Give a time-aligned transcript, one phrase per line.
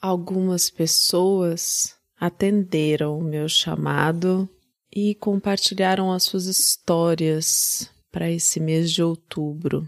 [0.00, 4.48] Algumas pessoas atenderam o meu chamado
[4.90, 9.86] e compartilharam as suas histórias para esse mês de outubro.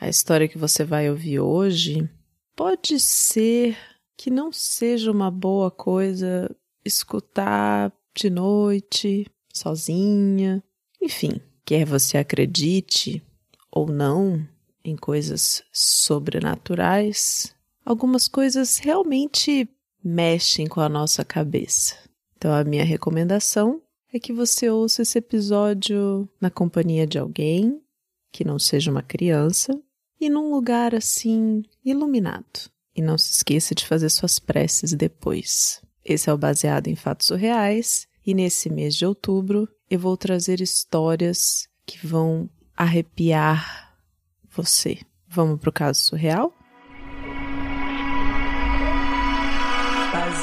[0.00, 2.08] A história que você vai ouvir hoje
[2.56, 3.76] pode ser
[4.16, 10.62] que não seja uma boa coisa escutar de noite, sozinha.
[11.00, 13.22] Enfim, quer você acredite
[13.70, 14.46] ou não
[14.84, 19.68] em coisas sobrenaturais, algumas coisas realmente
[20.02, 21.96] mexem com a nossa cabeça.
[22.36, 23.80] Então, a minha recomendação
[24.12, 27.80] é que você ouça esse episódio na companhia de alguém,
[28.30, 29.80] que não seja uma criança,
[30.20, 32.70] e num lugar assim iluminado.
[32.94, 35.82] E não se esqueça de fazer suas preces depois.
[36.04, 40.60] Esse é o baseado em fatos reais, e nesse mês de outubro eu vou trazer
[40.60, 43.96] histórias que vão arrepiar
[44.50, 45.00] você.
[45.26, 46.53] Vamos para o caso surreal?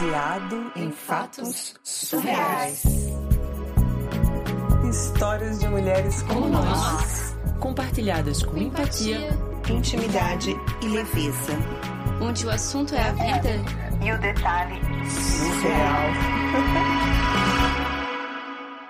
[0.02, 2.84] Baseado em fatos surreais.
[4.90, 9.30] Histórias de mulheres como nós, compartilhadas com empatia,
[9.70, 11.54] intimidade e leveza.
[12.20, 13.52] Onde o assunto é a vida
[14.04, 16.10] e o detalhe surreal.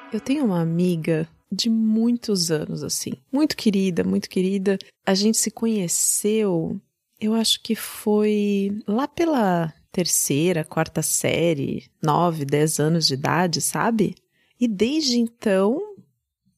[0.14, 3.12] Eu tenho uma amiga de muitos anos, assim.
[3.30, 4.80] Muito querida, muito querida.
[5.06, 6.80] A gente se conheceu,
[7.20, 14.16] eu acho que foi lá pela terceira, quarta série, nove, dez anos de idade, sabe?
[14.60, 15.80] E desde então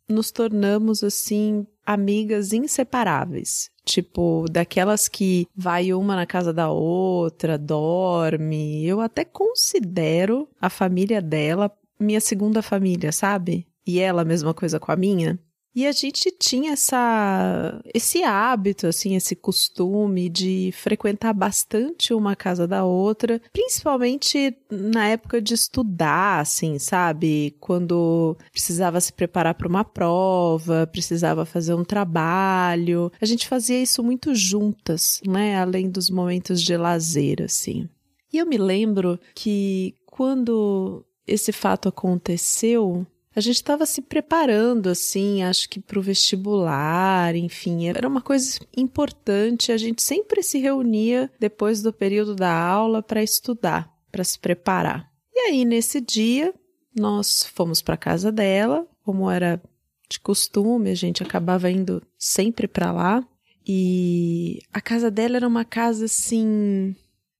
[0.07, 3.69] nos tornamos assim amigas inseparáveis.
[3.85, 8.85] Tipo, daquelas que vai uma na casa da outra, dorme.
[8.85, 13.67] Eu até considero a família dela minha segunda família, sabe?
[13.85, 15.39] E ela a mesma coisa com a minha.
[15.75, 22.67] E a gente tinha essa, esse hábito, assim, esse costume de frequentar bastante uma casa
[22.67, 27.55] da outra, principalmente na época de estudar, assim, sabe?
[27.59, 33.11] Quando precisava se preparar para uma prova, precisava fazer um trabalho.
[33.19, 35.57] A gente fazia isso muito juntas, né?
[35.57, 37.89] Além dos momentos de lazer, assim.
[38.31, 43.05] E eu me lembro que quando esse fato aconteceu,
[43.35, 48.59] a gente estava se preparando, assim, acho que para o vestibular, enfim, era uma coisa
[48.77, 49.71] importante.
[49.71, 55.11] A gente sempre se reunia depois do período da aula para estudar, para se preparar.
[55.33, 56.53] E aí, nesse dia,
[56.95, 59.61] nós fomos para casa dela, como era
[60.07, 63.27] de costume, a gente acabava indo sempre para lá.
[63.65, 66.95] E a casa dela era uma casa assim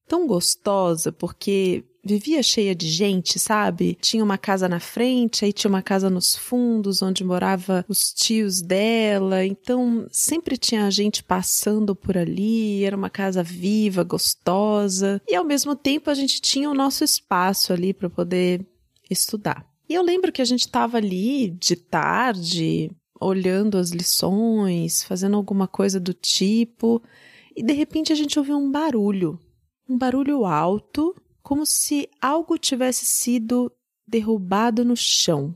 [0.08, 3.98] tão gostosa, porque vivia cheia de gente, sabe?
[4.02, 8.62] Tinha uma casa na frente, aí tinha uma casa nos fundos, onde morava os tios
[8.62, 9.46] dela.
[9.46, 12.84] Então, sempre tinha gente passando por ali.
[12.84, 15.22] Era uma casa viva, gostosa.
[15.28, 18.66] E ao mesmo tempo, a gente tinha o nosso espaço ali para poder
[19.10, 19.66] estudar.
[19.88, 25.68] E eu lembro que a gente estava ali de tarde, olhando as lições, fazendo alguma
[25.68, 27.02] coisa do tipo.
[27.56, 29.40] E de repente a gente ouviu um barulho.
[29.88, 31.14] Um barulho alto
[31.44, 33.72] como se algo tivesse sido
[34.08, 35.54] derrubado no chão.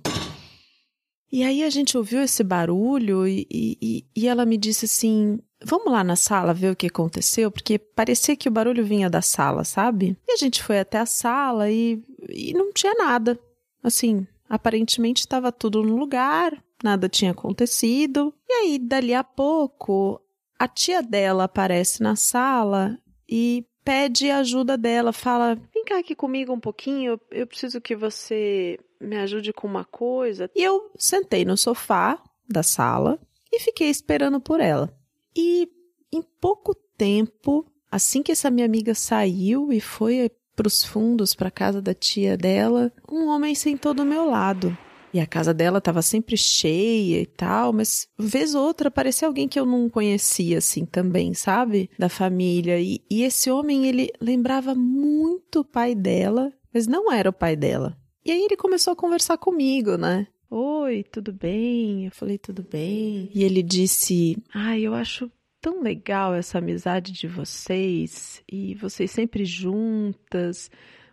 [1.32, 5.92] E aí a gente ouviu esse barulho e, e, e, ela me disse assim: Vamos
[5.92, 7.52] lá na sala ver o que aconteceu?
[7.52, 10.18] Porque parecia que o barulho vinha da sala, sabe?
[10.28, 13.38] E a gente foi até a sala e, e não tinha nada.
[13.84, 18.34] Assim, aparentemente estava tudo no lugar, nada tinha acontecido.
[18.48, 20.22] E aí, dali a pouco,
[20.58, 22.98] a tia dela aparece na sala
[23.30, 28.78] e pede ajuda dela, fala: vem cá aqui comigo um pouquinho, eu preciso que você
[29.00, 30.52] me ajude com uma coisa.
[30.54, 33.18] E eu sentei no sofá da sala
[33.50, 34.94] e fiquei esperando por ela.
[35.34, 35.70] E
[36.12, 41.50] em pouco tempo, assim que essa minha amiga saiu e foi para os fundos, para
[41.50, 44.78] casa da tia dela, um homem sentou do meu lado.
[45.14, 49.48] E a casa dela estava sempre cheia e tal, mas vez ou outra aparecia alguém
[49.48, 51.90] que eu não conhecia assim também, sabe?
[51.98, 52.80] Da família.
[52.80, 57.56] E, e esse homem, ele lembrava muito o pai dela, mas não era o pai
[57.56, 57.98] dela.
[58.26, 60.28] E aí ele começou a conversar comigo, né?
[60.50, 62.06] Oi, tudo bem?
[62.06, 63.30] Eu falei, tudo bem.
[63.34, 65.32] E ele disse: Ai, eu acho
[65.62, 70.70] tão legal essa amizade de vocês e vocês sempre juntas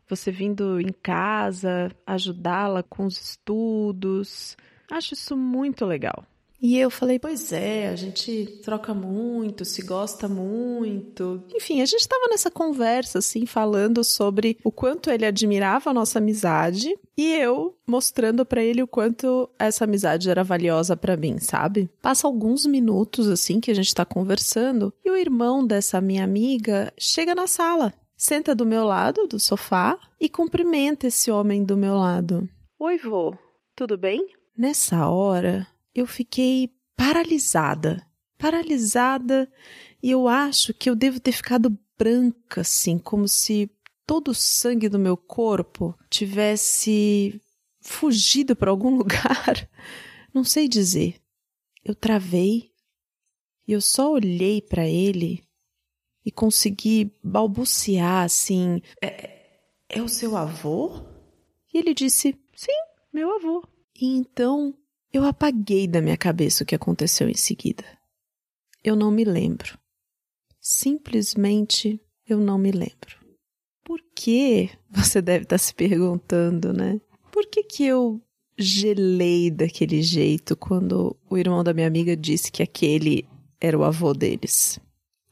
[0.09, 4.57] você vindo em casa ajudá-la com os estudos.
[4.91, 6.25] Acho isso muito legal.
[6.67, 11.45] E eu falei, pois é, a gente troca muito, se gosta muito.
[11.55, 16.21] Enfim, a gente estava nessa conversa, assim, falando sobre o quanto ele admirava a nossa
[16.21, 21.91] amizade e eu mostrando para ele o quanto essa amizade era valiosa para mim, sabe?
[22.01, 26.91] Passa alguns minutos, assim, que a gente tá conversando e o irmão dessa minha amiga
[26.99, 27.93] chega na sala
[28.25, 32.49] senta do meu lado do sofá e cumprimenta esse homem do meu lado.
[32.79, 33.37] Oi, vô,
[33.77, 34.27] tudo bem?
[34.57, 38.03] Nessa hora, eu fiquei paralisada.
[38.39, 39.47] Paralisada,
[40.03, 43.71] e eu acho que eu devo ter ficado branca, assim, como se
[44.07, 47.39] todo o sangue do meu corpo tivesse
[47.83, 49.69] fugido para algum lugar.
[50.33, 51.21] Não sei dizer.
[51.85, 52.71] Eu travei
[53.69, 55.44] e eu só olhei para ele
[56.25, 59.41] e consegui balbuciar assim: é,
[59.89, 61.03] é o seu avô?
[61.73, 62.73] E ele disse: Sim,
[63.13, 63.67] meu avô.
[64.01, 64.75] E então
[65.13, 67.85] eu apaguei da minha cabeça o que aconteceu em seguida.
[68.83, 69.79] Eu não me lembro.
[70.61, 73.25] Simplesmente eu não me lembro.
[73.85, 74.71] Por que?
[74.91, 77.01] Você deve estar se perguntando, né?
[77.31, 78.21] Por que que eu
[78.57, 83.29] gelei daquele jeito quando o irmão da minha amiga disse que aquele
[83.61, 84.79] era o avô deles?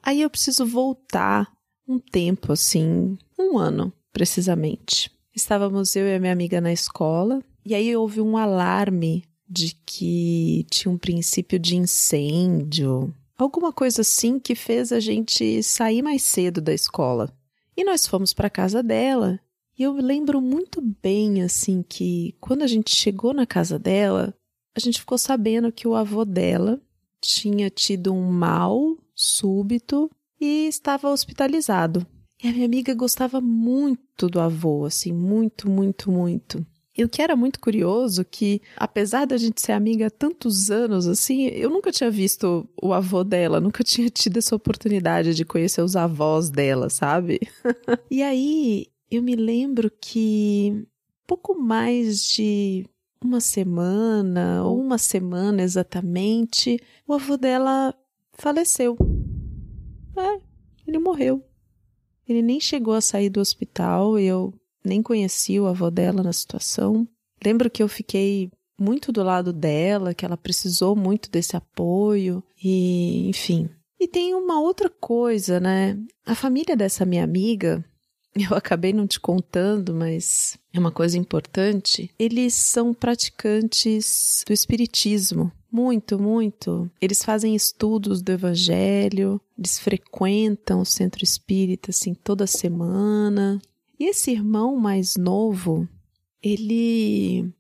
[0.02, 1.52] Aí eu preciso voltar
[1.87, 5.10] um tempo, assim, um ano precisamente.
[5.34, 10.66] Estávamos eu e a minha amiga na escola e aí houve um alarme de que
[10.70, 16.60] tinha um princípio de incêndio, alguma coisa assim que fez a gente sair mais cedo
[16.60, 17.32] da escola.
[17.76, 19.38] E nós fomos para casa dela.
[19.78, 24.34] E eu lembro muito bem assim que quando a gente chegou na casa dela,
[24.75, 26.81] a gente ficou sabendo que o avô dela
[27.20, 30.11] tinha tido um mal súbito
[30.41, 32.07] e estava hospitalizado.
[32.43, 36.67] E a minha amiga gostava muito do avô, assim, muito, muito, muito.
[36.97, 41.07] E o que era muito curioso que, apesar da gente ser amiga há tantos anos,
[41.07, 45.83] assim, eu nunca tinha visto o avô dela, nunca tinha tido essa oportunidade de conhecer
[45.83, 47.41] os avós dela, sabe?
[48.11, 50.85] e aí eu me lembro que
[51.27, 52.85] pouco mais de
[53.25, 56.77] uma semana, ou uma semana exatamente,
[57.07, 57.95] o avô dela
[58.33, 58.97] faleceu.
[60.17, 60.41] É,
[60.87, 61.43] ele morreu.
[62.29, 64.55] Ele nem chegou a sair do hospital, eu
[64.85, 67.06] nem conheci o avô dela na situação.
[67.44, 73.29] Lembro que eu fiquei muito do lado dela, que ela precisou muito desse apoio e,
[73.29, 73.69] enfim.
[74.00, 75.97] E tem uma outra coisa, né?
[76.26, 77.85] A família dessa minha amiga,
[78.35, 82.11] eu acabei não te contando, mas é uma coisa importante.
[82.19, 85.53] Eles são praticantes do espiritismo.
[85.73, 86.91] Muito, muito.
[87.01, 93.59] Eles fazem estudos do evangelho, eles frequentam o centro espírita assim toda semana.
[93.99, 95.89] E esse irmão mais novo,
[96.43, 97.51] ele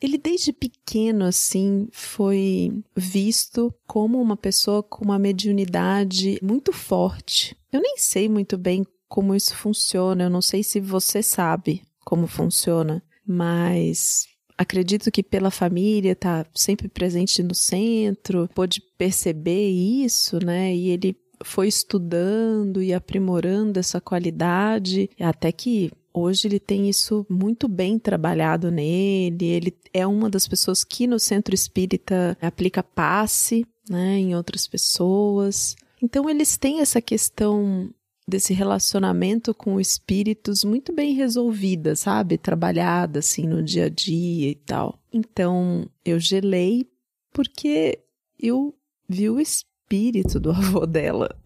[0.00, 7.54] ele desde pequeno assim foi visto como uma pessoa com uma mediunidade muito forte.
[7.70, 12.26] Eu nem sei muito bem como isso funciona, eu não sei se você sabe como
[12.26, 14.26] funciona, mas
[14.60, 20.76] acredito que pela família tá sempre presente no centro, pôde perceber isso, né?
[20.76, 27.66] E ele foi estudando e aprimorando essa qualidade, até que hoje ele tem isso muito
[27.68, 29.46] bem trabalhado nele.
[29.46, 35.74] Ele é uma das pessoas que no centro espírita aplica passe, né, em outras pessoas.
[36.02, 37.88] Então eles têm essa questão
[38.30, 42.38] desse relacionamento com espíritos muito bem resolvida, sabe?
[42.38, 44.98] Trabalhada assim no dia a dia e tal.
[45.12, 46.88] Então eu gelei
[47.32, 47.98] porque
[48.38, 48.74] eu
[49.08, 51.36] vi o espírito do avô dela.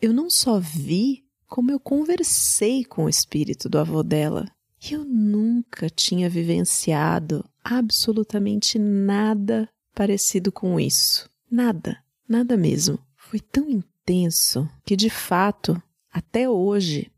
[0.00, 4.46] Eu não só vi, como eu conversei com o espírito do avô dela.
[4.90, 11.28] Eu nunca tinha vivenciado absolutamente nada parecido com isso.
[11.50, 12.98] Nada, nada mesmo.
[13.14, 13.68] Foi tão
[14.10, 15.80] intenso que, de fato,
[16.12, 17.10] até hoje,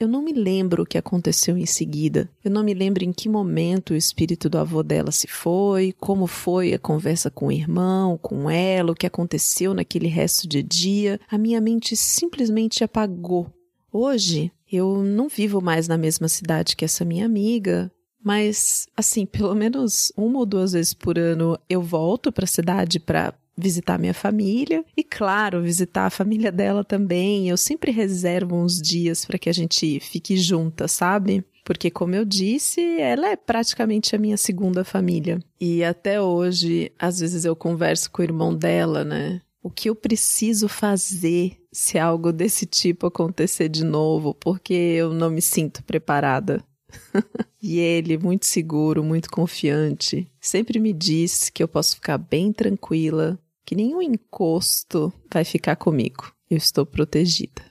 [0.00, 2.28] eu não me lembro o que aconteceu em seguida.
[2.42, 6.26] Eu não me lembro em que momento o espírito do avô dela se foi, como
[6.26, 11.20] foi a conversa com o irmão, com ela, o que aconteceu naquele resto de dia.
[11.30, 13.46] A minha mente simplesmente apagou.
[13.92, 17.92] Hoje, eu não vivo mais na mesma cidade que essa minha amiga,
[18.24, 22.98] mas assim, pelo menos uma ou duas vezes por ano eu volto para a cidade
[22.98, 27.48] para visitar minha família e, claro, visitar a família dela também.
[27.48, 31.44] Eu sempre reservo uns dias para que a gente fique junta, sabe?
[31.64, 35.38] Porque, como eu disse, ela é praticamente a minha segunda família.
[35.60, 39.40] E até hoje, às vezes eu converso com o irmão dela, né?
[39.62, 45.30] O que eu preciso fazer se algo desse tipo acontecer de novo, porque eu não
[45.30, 46.64] me sinto preparada.
[47.62, 53.38] e ele, muito seguro, muito confiante, sempre me diz que eu posso ficar bem tranquila,
[53.64, 56.32] que nenhum encosto vai ficar comigo.
[56.50, 57.62] Eu estou protegida.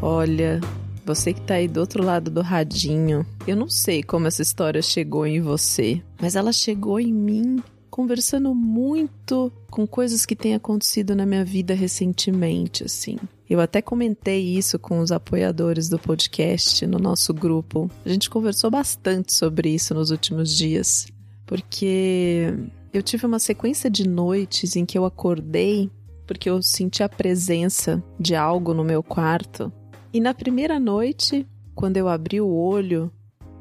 [0.00, 0.60] Olha,
[1.04, 4.80] você que tá aí do outro lado do radinho, eu não sei como essa história
[4.80, 11.16] chegou em você, mas ela chegou em mim conversando muito com coisas que têm acontecido
[11.16, 13.16] na minha vida recentemente, assim.
[13.48, 17.90] Eu até comentei isso com os apoiadores do podcast no nosso grupo.
[18.04, 21.06] A gente conversou bastante sobre isso nos últimos dias,
[21.46, 22.54] porque
[22.92, 25.90] eu tive uma sequência de noites em que eu acordei
[26.28, 29.72] porque eu senti a presença de algo no meu quarto.
[30.12, 33.10] E na primeira noite, quando eu abri o olho,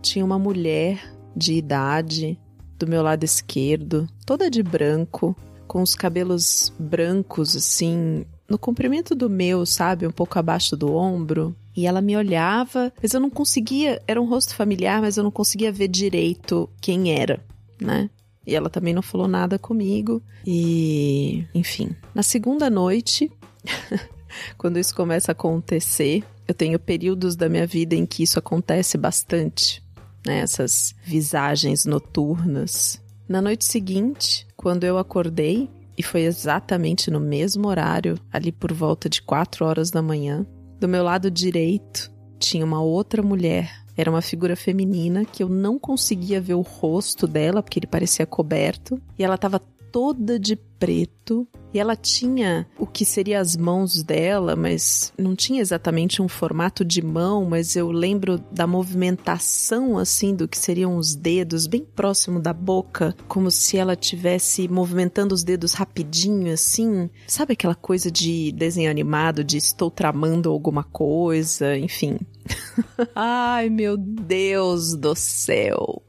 [0.02, 1.02] tinha uma mulher
[1.34, 2.38] de idade
[2.78, 9.30] do meu lado esquerdo, toda de branco, com os cabelos brancos assim, no comprimento do
[9.30, 11.56] meu, sabe, um pouco abaixo do ombro.
[11.76, 15.32] E ela me olhava, mas eu não conseguia, era um rosto familiar, mas eu não
[15.32, 17.44] conseguia ver direito quem era,
[17.80, 18.10] né?
[18.46, 20.22] E ela também não falou nada comigo.
[20.46, 23.30] E, enfim, na segunda noite,
[24.58, 28.98] quando isso começa a acontecer, eu tenho períodos da minha vida em que isso acontece
[28.98, 29.84] bastante,
[30.26, 30.40] né?
[30.40, 33.02] Essas visagens noturnas.
[33.28, 39.10] Na noite seguinte, quando eu acordei, e foi exatamente no mesmo horário, ali por volta
[39.10, 40.46] de 4 horas da manhã,
[40.80, 45.80] do meu lado direito tinha uma outra mulher era uma figura feminina que eu não
[45.80, 49.02] conseguia ver o rosto dela, porque ele parecia coberto.
[49.18, 49.60] E ela estava
[49.92, 55.62] toda de preto e ela tinha o que seria as mãos dela, mas não tinha
[55.62, 61.14] exatamente um formato de mão, mas eu lembro da movimentação assim do que seriam os
[61.14, 67.10] dedos bem próximo da boca, como se ela tivesse movimentando os dedos rapidinho assim.
[67.28, 72.18] Sabe aquela coisa de desenho animado de estou tramando alguma coisa, enfim.
[73.14, 76.02] Ai, meu Deus do céu.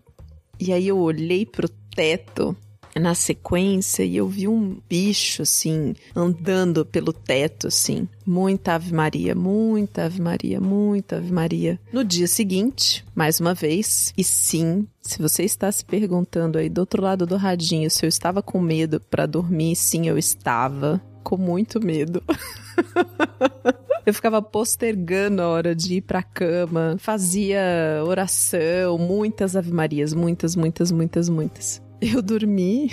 [0.60, 2.56] E aí eu olhei pro teto
[2.98, 8.08] na sequência e eu vi um bicho assim andando pelo teto assim.
[8.26, 11.80] Muita Ave Maria, muita Ave Maria, muita Ave Maria.
[11.92, 16.78] No dia seguinte, mais uma vez, e sim, se você está se perguntando aí do
[16.80, 21.36] outro lado do radinho se eu estava com medo para dormir, sim, eu estava com
[21.36, 22.22] muito medo.
[24.06, 27.60] Eu ficava postergando a hora de ir pra cama, fazia
[28.06, 31.82] oração, muitas Ave Marias, muitas, muitas, muitas, muitas.
[32.00, 32.92] Eu dormi.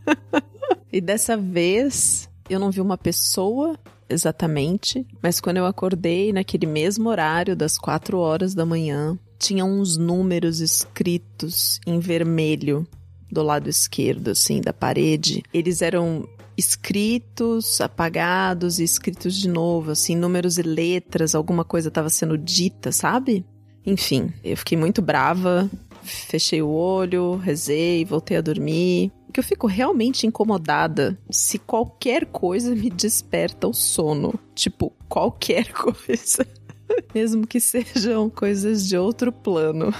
[0.92, 7.08] e dessa vez eu não vi uma pessoa exatamente, mas quando eu acordei naquele mesmo
[7.08, 12.86] horário das quatro horas da manhã, tinha uns números escritos em vermelho
[13.30, 15.42] do lado esquerdo, assim, da parede.
[15.54, 22.10] Eles eram escritos, apagados e escritos de novo, assim, números e letras, alguma coisa estava
[22.10, 23.46] sendo dita, sabe?
[23.86, 25.70] Enfim, eu fiquei muito brava,
[26.10, 29.12] fechei o olho, rezei, voltei a dormir.
[29.32, 34.34] Que eu fico realmente incomodada se qualquer coisa me desperta o sono.
[34.54, 36.46] Tipo, qualquer coisa.
[37.14, 39.94] Mesmo que sejam coisas de outro plano.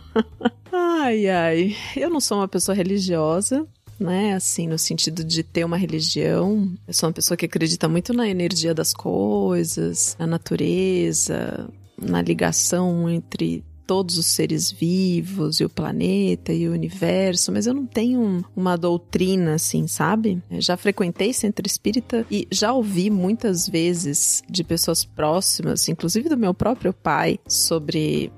[0.72, 1.76] ai, ai.
[1.94, 3.66] Eu não sou uma pessoa religiosa,
[3.98, 4.34] né?
[4.34, 6.72] Assim, no sentido de ter uma religião.
[6.86, 11.68] Eu sou uma pessoa que acredita muito na energia das coisas, na natureza,
[12.00, 17.74] na ligação entre todos os seres vivos e o planeta e o universo, mas eu
[17.74, 20.42] não tenho uma doutrina assim, sabe?
[20.50, 26.36] Eu já frequentei centro espírita e já ouvi muitas vezes de pessoas próximas, inclusive do
[26.36, 28.32] meu próprio pai, sobre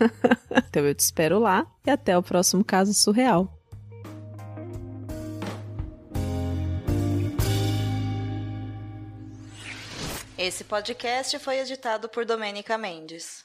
[0.68, 3.52] então eu te espero lá e até o próximo caso surreal.
[10.36, 13.44] Esse podcast foi editado por Domênica Mendes.